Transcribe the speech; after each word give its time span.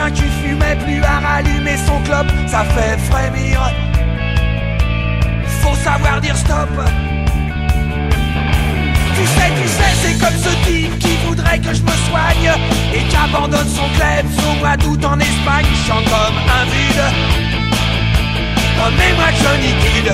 Un 0.00 0.04
requin 0.04 0.10
qui 0.10 0.28
fumait 0.42 0.76
plus 0.76 1.02
à 1.02 1.20
rallumer 1.20 1.76
son 1.86 2.00
clope, 2.02 2.32
ça 2.46 2.64
fait 2.64 2.98
frémir 3.10 3.60
faut 5.60 5.74
savoir 5.76 6.20
dire 6.20 6.36
stop. 6.36 6.68
Tu 9.14 9.26
sais, 9.26 9.50
tu 9.60 9.68
sais, 9.68 9.92
c'est 10.02 10.18
comme 10.18 10.38
ce 10.38 10.52
type 10.66 10.98
qui 10.98 11.16
voudrait 11.26 11.58
que 11.58 11.74
je 11.74 11.82
me 11.82 11.96
soigne 12.08 12.52
et 12.94 13.02
qui 13.08 13.16
abandonne 13.16 13.68
son 13.68 13.88
club 13.96 14.26
au 14.48 14.58
mois 14.60 14.76
d'août 14.76 15.04
en 15.04 15.18
Espagne. 15.18 15.66
Chante 15.86 16.04
comme 16.04 16.38
un 16.58 16.64
vide. 16.72 17.04
Remets-moi 18.82 19.30
Johnny 19.42 19.72
Kid. 19.82 20.08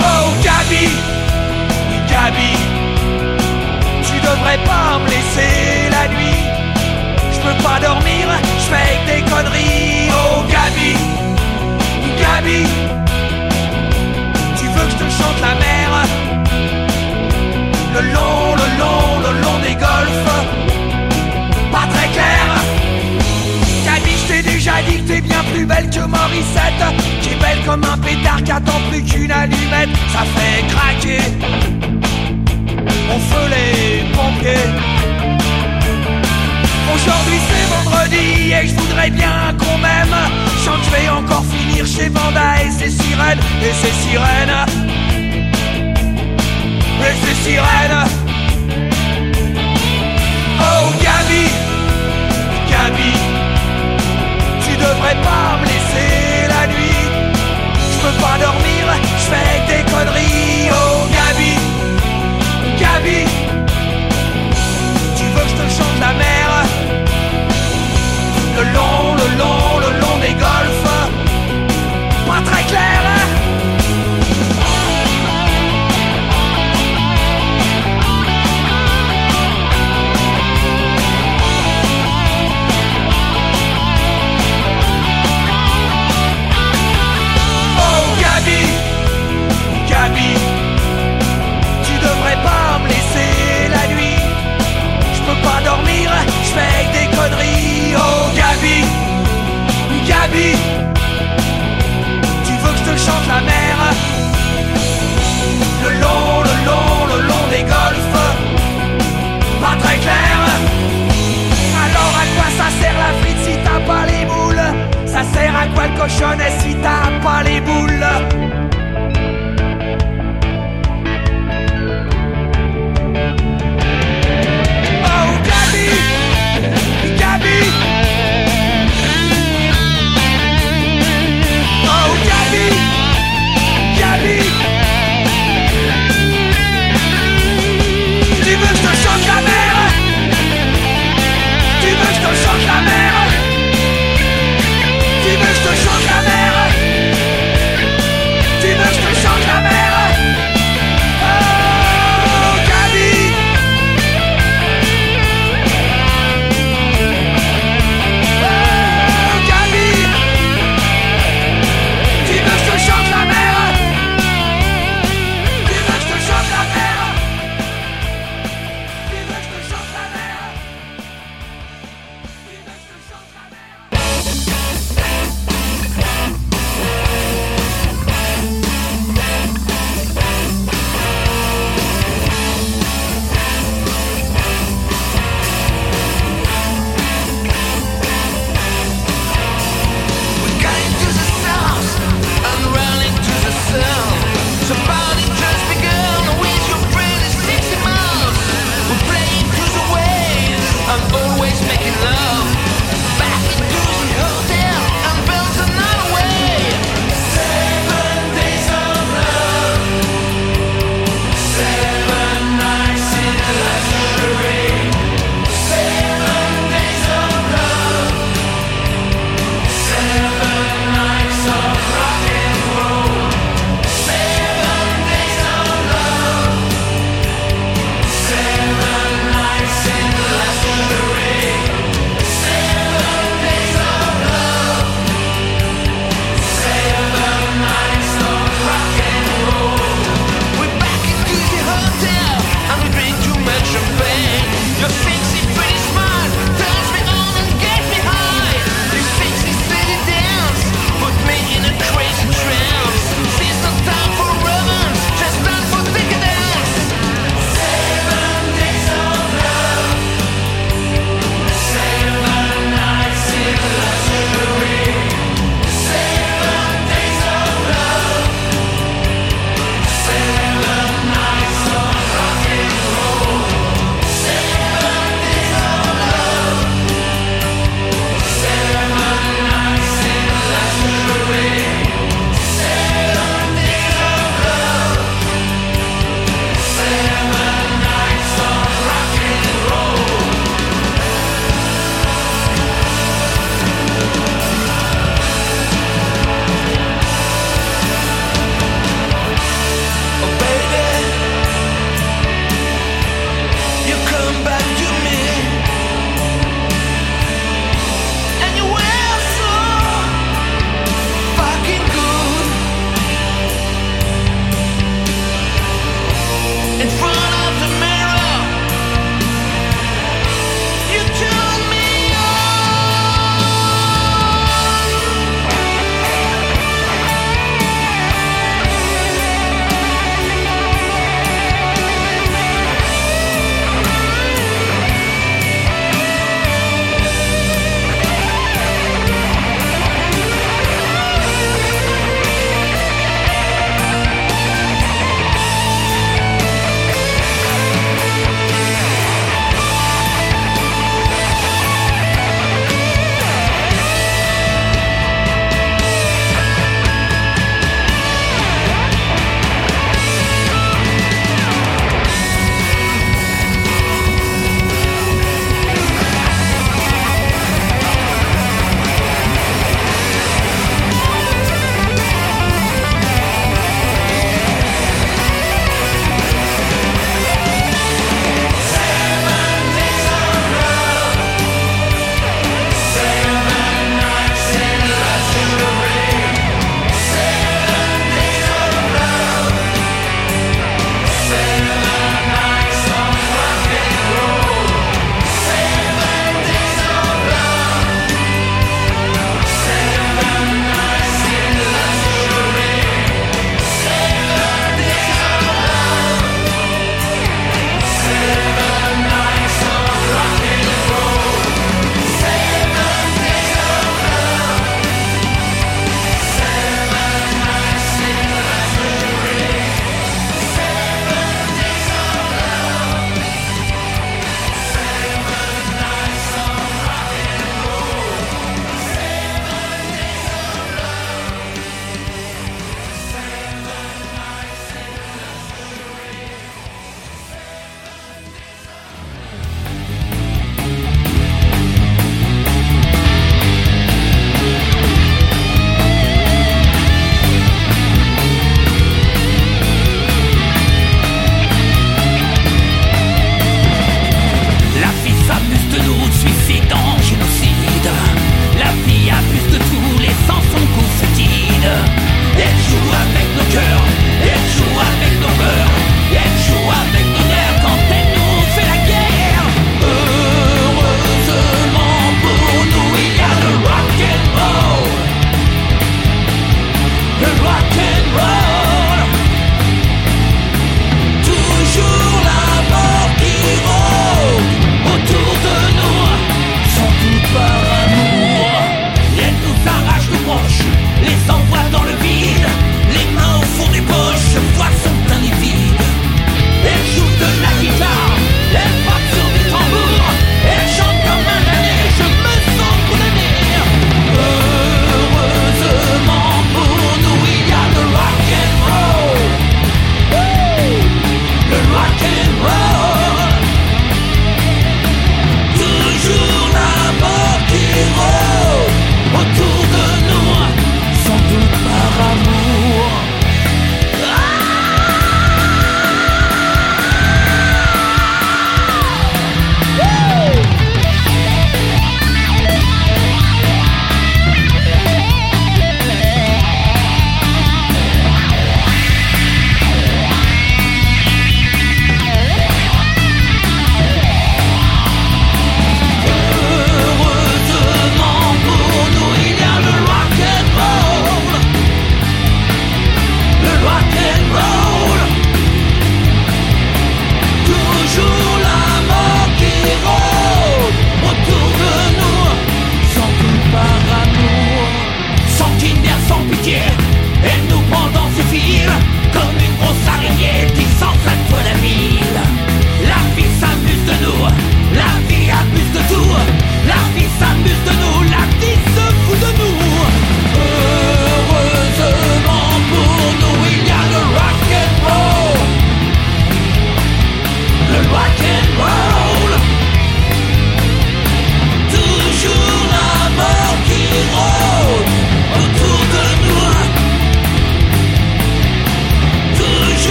Oh 0.00 0.26
Gabi, 0.44 0.86
Gabi, 2.10 2.52
tu 4.02 4.20
devrais 4.20 4.58
pas 4.66 4.98
me 4.98 5.08
laisser 5.08 5.90
la 5.90 6.08
nuit. 6.08 6.73
Je 7.44 7.50
peux 7.50 7.62
pas 7.62 7.78
dormir, 7.78 8.26
je 8.58 8.74
fais 8.74 8.96
des 9.06 9.22
conneries. 9.22 10.08
Oh 10.10 10.42
Gabi. 10.48 10.94
Gabi 12.18 12.66
Tu 14.56 14.64
veux 14.66 14.84
que 14.86 14.90
je 14.92 14.96
te 14.96 15.10
chante 15.10 15.40
la 15.42 15.54
mer? 15.54 16.06
Le 17.92 18.00
long, 18.00 18.54
le 18.56 18.78
long, 18.78 19.20
le 19.20 19.40
long 19.42 19.58
des 19.62 19.74
golfs 19.74 20.30
Pas 21.70 21.86
très 21.92 22.08
clair. 22.08 22.46
Gabi, 23.84 24.10
je 24.22 24.32
t'ai 24.32 24.42
déjà 24.42 24.72
dit 24.88 25.02
que 25.02 25.08
t'es 25.08 25.20
bien 25.20 25.44
plus 25.52 25.66
belle 25.66 25.90
que 25.90 26.00
Morissette. 26.00 26.84
Qui 27.20 27.28
est 27.28 27.40
belle 27.42 27.62
comme 27.66 27.84
un 27.84 27.98
pétard 27.98 28.42
qui 28.42 28.52
attend 28.52 28.80
plus 28.90 29.02
qu'une 29.02 29.30
allumette. 29.30 29.90
Ça 30.14 30.24
fait 30.34 30.66
craquer. 30.68 31.20
On 33.14 33.18
feu 33.18 33.50
les 33.50 34.04
pompiers 34.14 34.93
Aujourd'hui 36.94 37.38
c'est 37.48 37.66
vendredi 37.74 38.52
et 38.52 38.68
je 38.68 38.74
voudrais 38.74 39.10
bien 39.10 39.54
qu'on 39.58 39.78
m'aime. 39.78 40.16
Chante 40.64 40.82
je 40.84 40.90
vais 40.96 41.08
encore 41.08 41.44
finir 41.44 41.84
chez 41.86 42.08
Vanda 42.08 42.62
et 42.64 42.70
ses 42.70 42.90
sirènes 42.90 43.40
Et 43.62 43.72
ses 43.72 43.92
sirènes. 44.02 44.56
Et 47.06 47.26
ses 47.26 47.34
sirènes. 47.44 48.04
Oh 50.60 50.84
Gabi 51.02 51.44
Gabi 52.70 53.12
Tu 54.64 54.76
devrais 54.76 55.18
pas 55.28 55.58
me 55.60 55.66
laisser 55.66 56.48
la 56.48 56.66
nuit. 56.68 57.04
Je 57.92 57.96
peux 58.02 58.16
pas 58.22 58.38
dormir, 58.38 58.82
je 59.18 59.26
fais 59.32 59.54
des 59.68 59.82
conneries 59.90 60.43
Lord. 69.36 69.63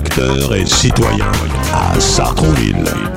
Acteurs 0.00 0.54
et 0.54 0.64
citoyens 0.64 1.30
à 1.74 2.00
Sartrouville. 2.00 3.09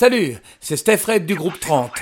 Salut, 0.00 0.38
c'est 0.60 0.78
Steph 0.78 1.04
Red 1.08 1.26
du 1.26 1.34
groupe 1.34 1.60
30. 1.60 1.92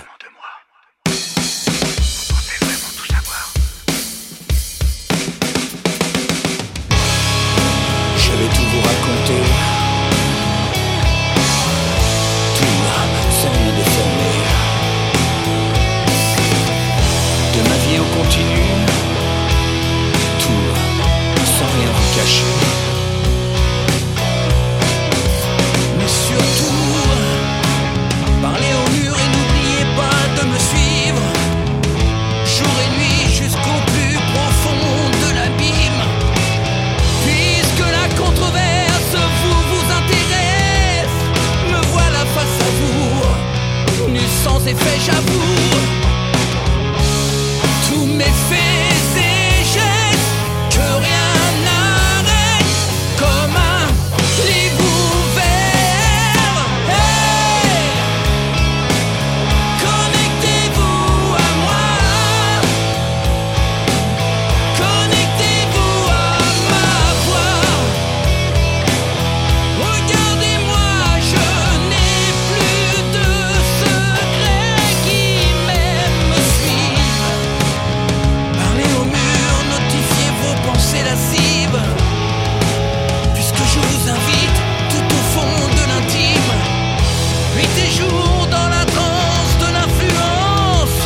Vit 87.58 87.66
des 87.74 87.90
jours 87.90 88.46
dans 88.52 88.68
la 88.68 88.84
danse 88.84 89.54
de 89.58 89.72
l'influence, 89.74 90.98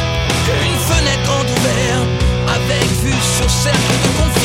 une 0.67 0.79
fenêtre 0.91 1.31
en 1.31 1.45
ouvert, 1.45 2.03
avec 2.47 2.87
vue 3.03 3.23
sur 3.39 3.49
cercle 3.49 3.79
de 3.79 4.23
conflit. 4.23 4.42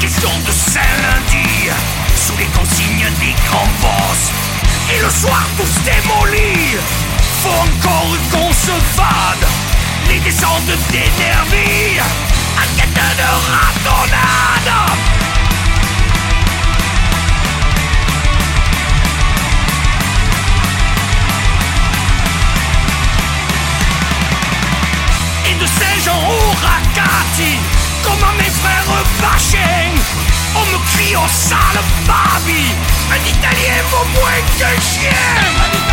question 0.00 0.30
de 0.46 0.52
Saint-Lundi, 0.52 1.70
sous 2.14 2.36
les 2.36 2.46
consignes 2.46 3.10
des 3.20 3.34
grands 3.46 3.66
boss. 3.80 4.30
Et 4.94 5.02
le 5.02 5.10
soir, 5.10 5.44
tous 5.56 5.82
démolis, 5.82 6.76
faut 7.42 7.48
encore 7.48 8.16
qu'on 8.30 8.52
se 8.52 8.72
vade. 8.96 9.48
Les 10.08 10.20
descentes 10.20 10.66
d'énergie, 10.90 11.98
à 11.98 12.80
quête 12.80 12.94
de 12.94 13.30
ratonnade. 13.52 14.72
Et 25.50 25.54
de 25.54 25.66
ces 25.66 26.04
gens 26.04 26.22
au 26.30 26.50
racati 26.62 27.58
ressemble 28.08 28.24
à 28.24 28.42
mes 28.42 28.50
frères 28.50 29.04
fâchés. 29.20 29.92
On 30.54 30.64
me 30.66 30.78
crie 30.92 31.16
au 31.16 31.28
sale 31.28 31.58
Babi, 32.06 32.74
un 33.10 33.28
italien 33.28 33.82
vaut 33.90 34.06
moins 34.14 34.40
qu'un 34.58 34.80
chien. 34.80 35.87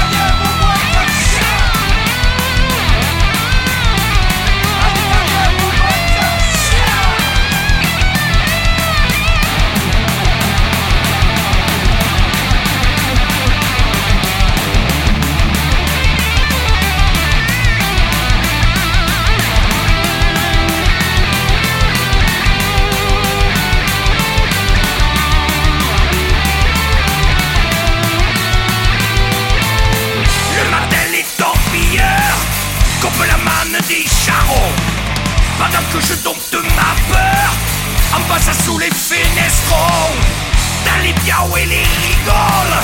Yaoi 41.25 41.65
les 41.65 41.83
rigole 41.83 42.75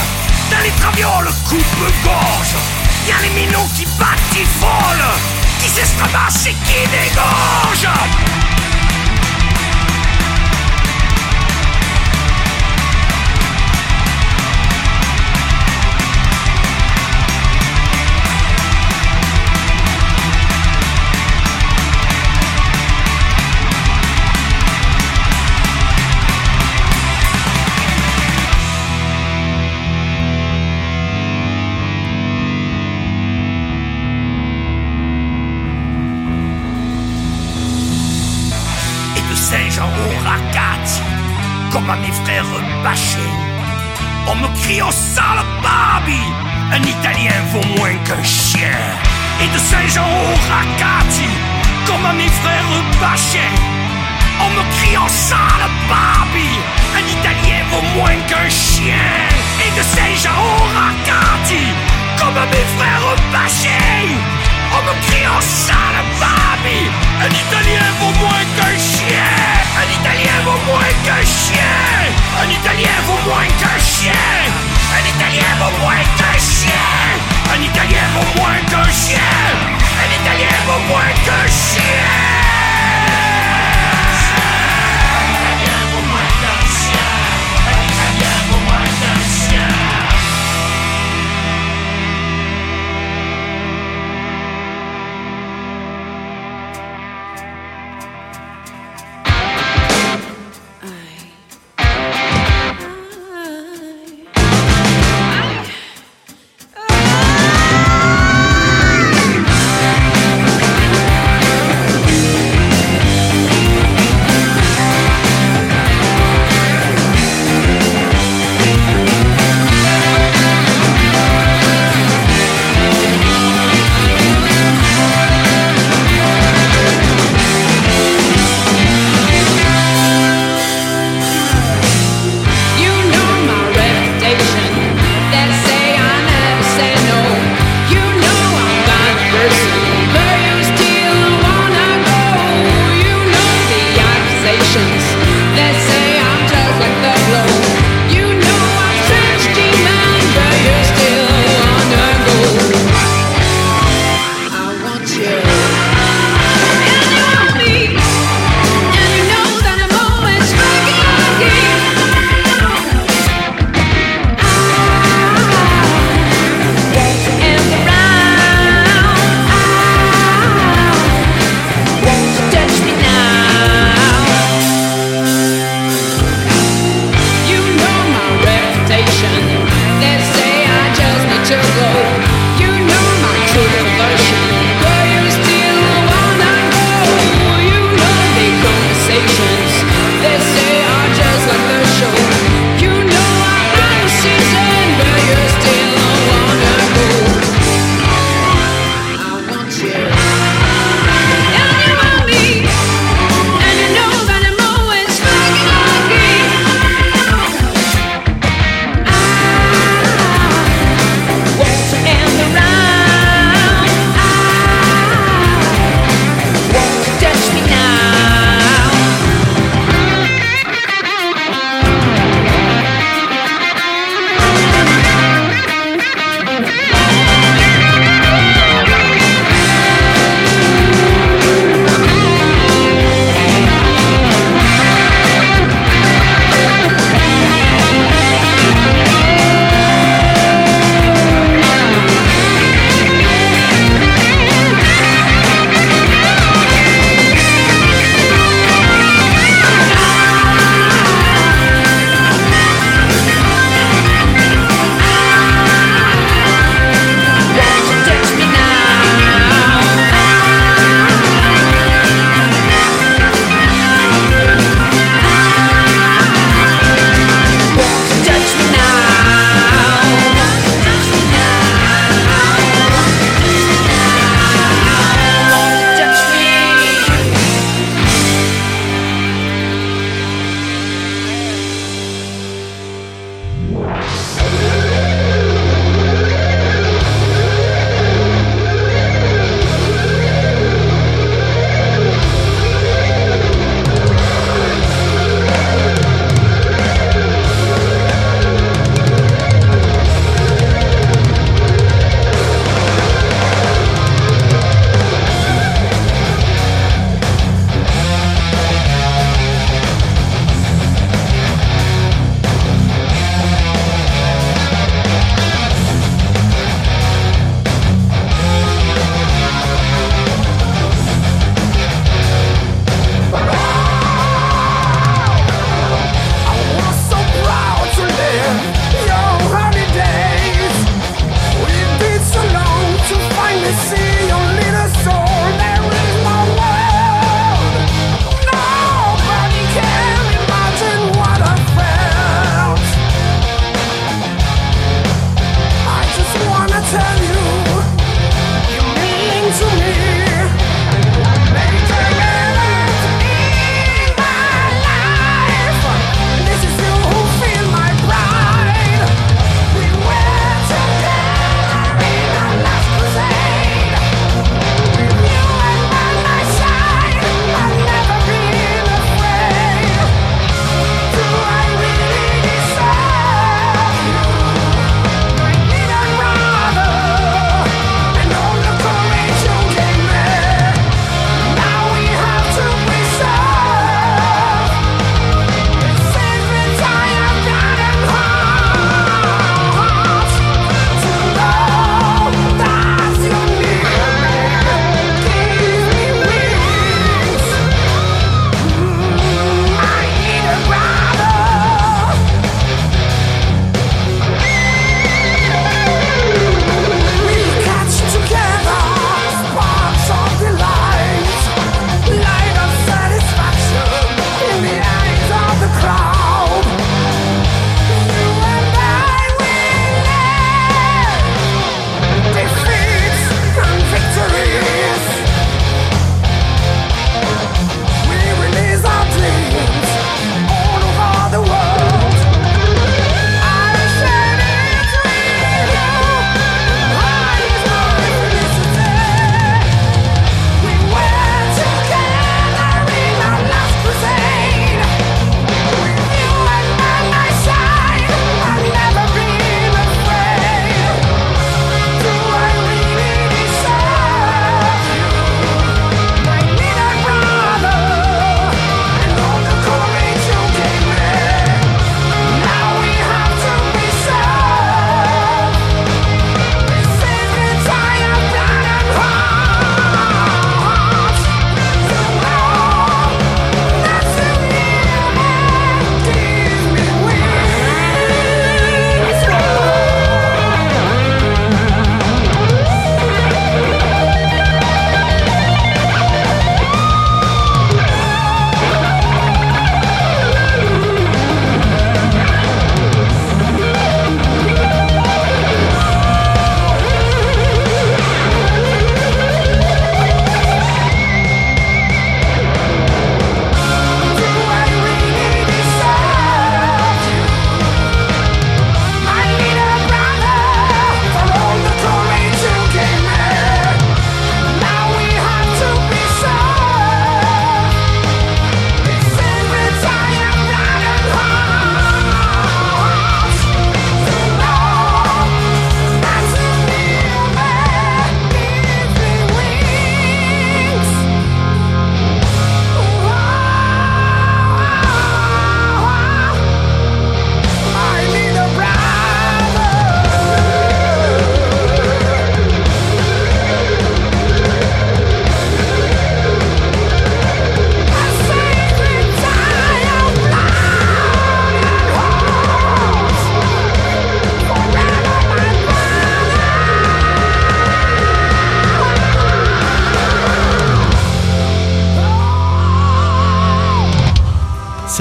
Dans 0.50 0.60
les 0.64 0.72
travioles 0.72 1.30
coupe-gorge 1.48 2.56
Y'a 3.08 3.16
les 3.22 3.30
minots 3.30 3.68
qui 3.76 3.86
battent, 4.00 4.20
qui 4.32 4.44
volent. 4.60 5.14
Qui 5.60 5.70
s'escrabachent 5.70 6.48
et 6.48 6.56
qui 6.66 6.88
dégorgent. 6.90 8.31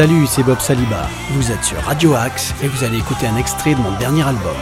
Salut, 0.01 0.27
c'est 0.27 0.43
Bob 0.43 0.61
Saliba. 0.61 1.11
Vous 1.33 1.51
êtes 1.51 1.63
sur 1.63 1.77
Radio 1.83 2.15
Axe 2.15 2.55
et 2.63 2.69
vous 2.69 2.85
allez 2.85 2.97
écouter 2.97 3.27
un 3.27 3.37
extrait 3.37 3.75
de 3.75 3.81
mon 3.81 3.99
dernier 3.99 4.23
album. 4.23 4.57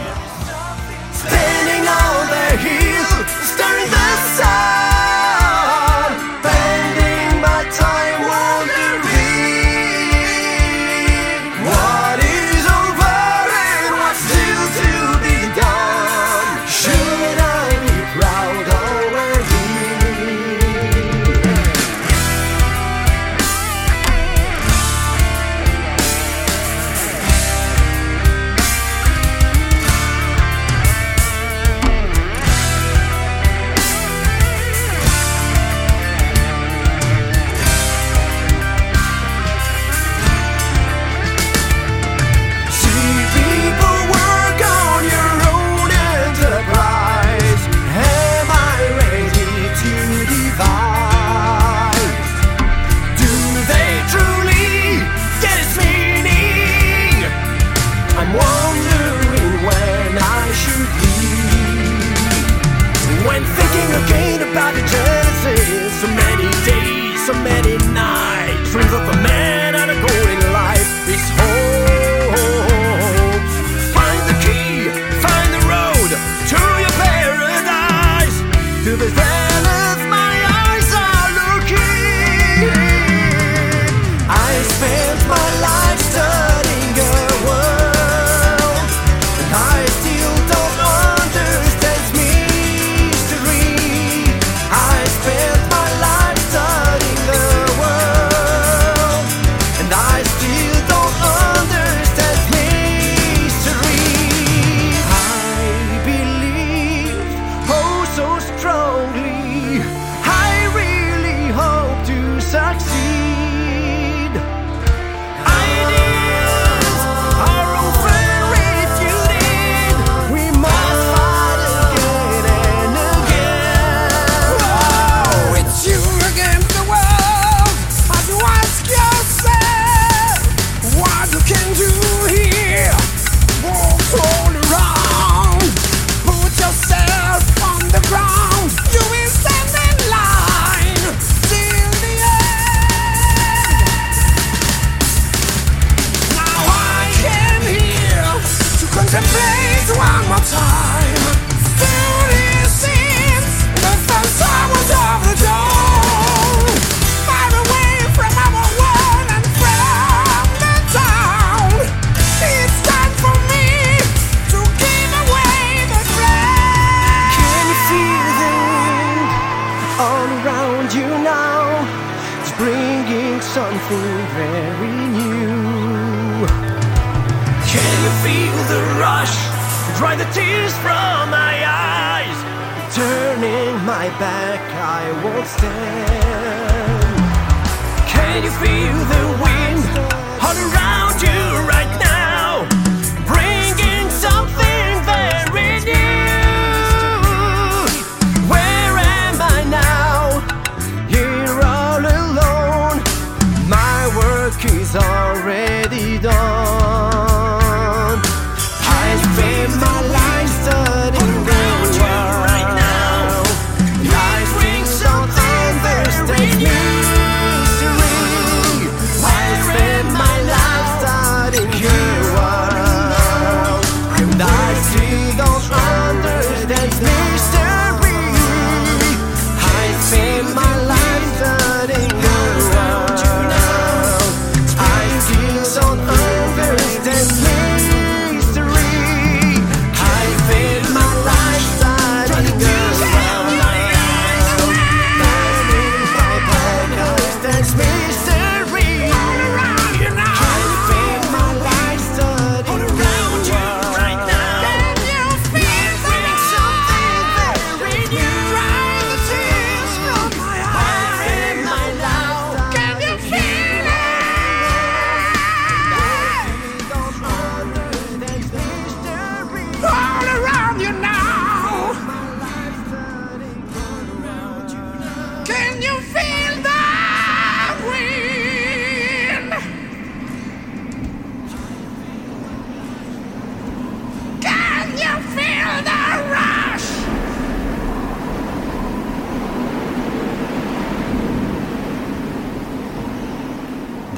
you 188.43 188.51
feel 188.51 189.05
the 189.05 189.18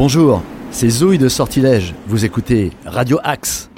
Bonjour, 0.04 0.42
c'est 0.72 0.90
Zoé 0.90 1.20
de 1.20 1.30
Sortilège. 1.30 1.94
Vous 2.08 2.26
écoutez 2.26 2.72
Radio 2.88 3.20
Axe. 3.24 3.70